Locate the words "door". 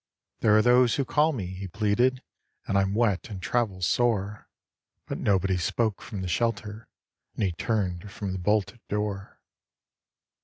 8.89-9.39